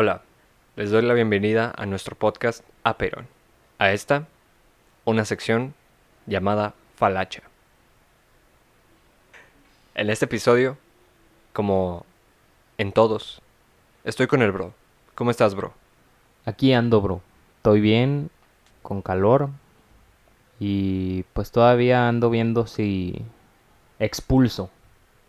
[0.00, 0.22] Hola,
[0.76, 3.26] les doy la bienvenida a nuestro podcast Aperón.
[3.80, 4.28] A esta,
[5.04, 5.74] una sección
[6.24, 7.42] llamada Falacha.
[9.96, 10.78] En este episodio,
[11.52, 12.06] como
[12.76, 13.42] en todos,
[14.04, 14.72] estoy con el bro.
[15.16, 15.74] ¿Cómo estás, bro?
[16.44, 17.20] Aquí ando, bro.
[17.56, 18.30] Estoy bien,
[18.82, 19.50] con calor.
[20.60, 23.24] Y pues todavía ando viendo si
[23.98, 24.70] expulso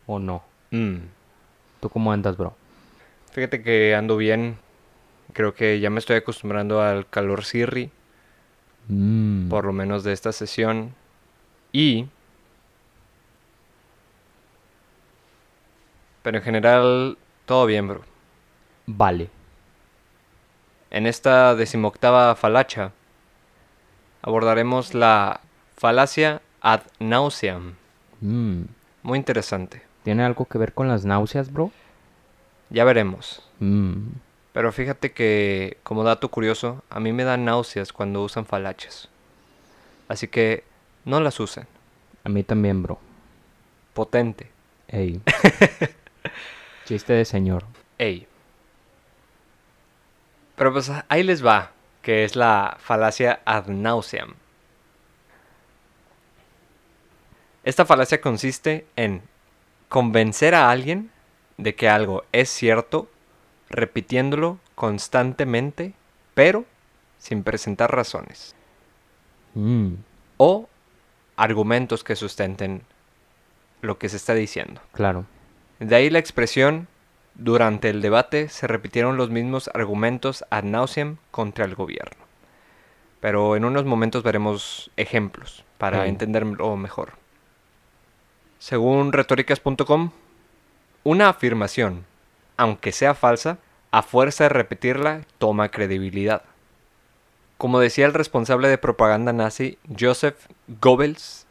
[0.06, 0.44] o no.
[0.70, 0.98] Mm,
[1.80, 2.59] ¿Tú cómo andas, bro?
[3.32, 4.57] Fíjate que ando bien.
[5.34, 7.91] Creo que ya me estoy acostumbrando al calor Sirri,
[8.88, 10.95] Mm, por lo menos de esta sesión.
[11.71, 12.07] Y...
[16.23, 18.02] Pero en general, todo bien, bro.
[18.88, 19.30] Vale.
[20.90, 22.91] En esta decimoctava falacha
[24.23, 25.41] abordaremos la
[25.77, 27.76] falacia ad nauseam.
[28.21, 28.63] Mm,
[29.04, 29.84] Muy interesante.
[30.04, 31.71] ¿Tiene algo que ver con las náuseas, bro?
[32.70, 33.41] Ya veremos.
[33.59, 34.09] Mm,
[34.54, 39.10] Pero fíjate que, como dato curioso, a mí me dan náuseas cuando usan falachas.
[40.07, 40.63] Así que
[41.05, 41.68] no las usen.
[42.24, 42.99] a mí también, bro.
[43.93, 44.52] Potente.
[44.88, 45.21] Ey.
[46.85, 47.66] Chiste de señor.
[47.98, 48.27] Ey.
[50.55, 51.71] Pero pues ahí les va,
[52.02, 54.34] que es la falacia ad nauseam.
[57.63, 59.21] Esta falacia consiste en
[59.90, 61.12] convencer a alguien
[61.60, 63.07] de que algo es cierto,
[63.70, 65.94] repitiéndolo constantemente,
[66.34, 66.66] pero
[67.18, 68.56] sin presentar razones
[69.56, 69.96] Mm,
[70.38, 70.69] o
[71.35, 72.84] argumentos que sustenten
[73.81, 74.81] lo que se está diciendo.
[74.91, 75.25] claro.
[75.80, 76.88] De ahí la expresión,
[77.35, 82.25] durante el debate se repitieron los mismos argumentos ad nauseam contra el gobierno.
[83.22, 87.13] Pero en unos momentos veremos ejemplos para entenderlo mejor.
[88.59, 90.12] Según retóricas.com,
[91.09, 92.06] una afirmación,
[92.56, 93.57] aunque sea falsa,
[93.90, 96.44] a fuerza de repetirla, toma credibilidad.
[97.57, 100.38] Como decía el responsable de propaganda nazi, Joseph
[100.68, 101.47] Goebbels,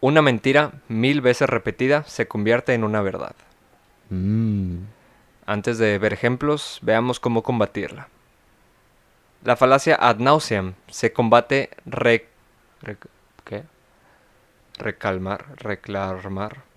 [0.00, 3.36] una mentira mil veces repetida se convierte en una verdad.
[4.08, 4.78] Mm,
[5.46, 8.08] Antes de ver ejemplos, veamos cómo combatirla.
[9.44, 12.26] La falacia ad nauseam se combate re-
[12.82, 12.96] re-
[13.44, 13.62] ¿qué?
[14.76, 16.68] recalmar, reclamar.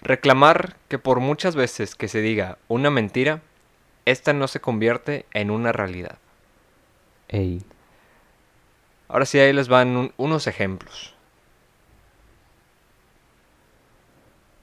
[0.00, 3.40] Reclamar que por muchas veces que se diga una mentira,
[4.04, 6.18] esta no se convierte en una realidad.
[7.28, 7.62] ey.
[9.08, 11.14] Ahora sí, ahí les van un- unos ejemplos.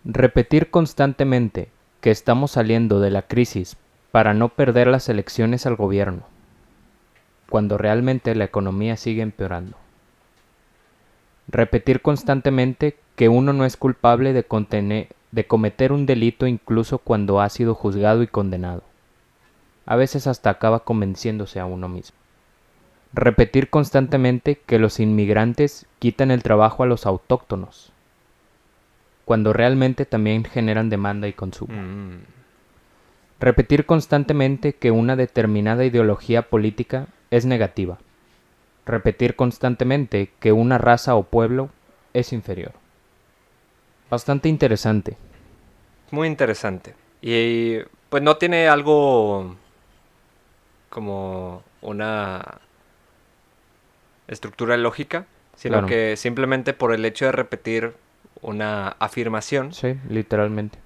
[0.06, 1.70] Repetir constantemente
[2.02, 3.78] que estamos saliendo de la crisis
[4.12, 6.24] para no perder las elecciones al gobierno,
[7.50, 9.78] cuando realmente la economía sigue empeorando.
[11.48, 17.42] Repetir constantemente que uno no es culpable de, contene- de cometer un delito incluso cuando
[17.42, 18.84] ha sido juzgado y condenado.
[19.88, 22.16] A veces hasta acaba convenciéndose a uno mismo.
[23.14, 27.92] Repetir constantemente que los inmigrantes quitan el trabajo a los autóctonos
[29.26, 31.74] cuando realmente también generan demanda y consumo.
[31.74, 32.20] Mm,
[33.40, 37.98] Repetir constantemente que una determinada ideología política es negativa.
[38.86, 41.70] Repetir constantemente que una raza o pueblo
[42.14, 42.83] es inferior.
[44.14, 45.18] Bastante interesante.
[46.12, 46.94] Muy interesante.
[47.20, 47.78] Y
[48.10, 49.56] pues no tiene algo
[50.92, 52.60] como una
[54.28, 55.26] estructura lógica,
[55.56, 55.88] sino Claro.
[55.88, 57.96] que simplemente por el hecho de repetir
[58.42, 60.78] una afirmación, Sí, literalmente.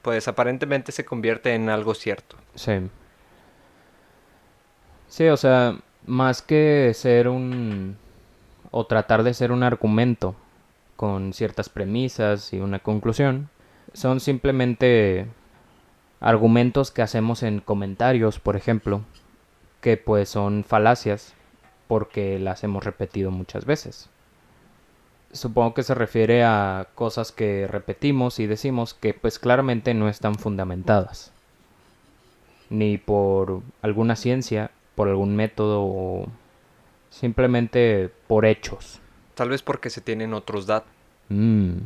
[0.00, 2.36] pues aparentemente se convierte en algo cierto.
[2.54, 2.72] Sí.
[5.08, 7.98] Sí, o sea, más que ser un...
[8.70, 10.34] o tratar de ser un argumento
[10.96, 13.48] con ciertas premisas y una conclusión,
[13.92, 15.26] son simplemente
[16.20, 19.02] argumentos que hacemos en comentarios, por ejemplo,
[19.80, 21.34] que pues son falacias
[21.86, 24.08] porque las hemos repetido muchas veces.
[25.32, 30.36] Supongo que se refiere a cosas que repetimos y decimos que pues claramente no están
[30.36, 31.34] fundamentadas
[32.70, 36.26] ni por alguna ciencia, por algún método o
[37.10, 39.00] simplemente por hechos.
[39.34, 40.90] Tal vez porque se tienen otros datos.
[41.28, 41.78] Mm.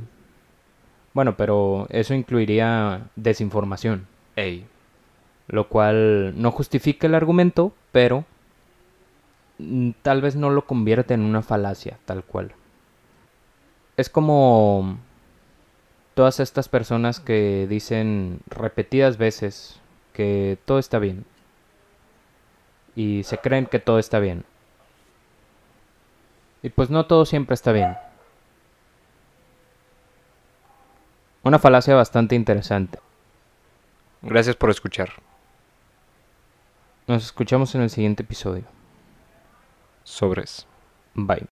[1.15, 4.07] Bueno, pero eso incluiría desinformación,
[4.37, 4.67] Ey,
[5.49, 8.25] lo cual no justifica el argumento, pero
[9.59, 12.53] mm, tal vez no lo convierte en una falacia, tal cual.
[13.97, 14.99] Es como
[16.15, 19.81] todas estas personas que dicen repetidas veces
[20.13, 21.25] que todo está bien
[22.95, 24.45] y se creen que todo está bien.
[26.69, 27.97] Y pues no todo siempre está bien.
[31.43, 32.99] Una falacia bastante interesante.
[34.21, 35.09] gracias por escuchar.
[37.07, 38.65] Nos escuchamos en el siguiente episodio.
[40.05, 40.67] Sobres.
[41.15, 41.47] Bye.